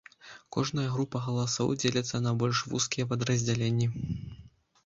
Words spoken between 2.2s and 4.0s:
на больш вузкія падраздзяленні.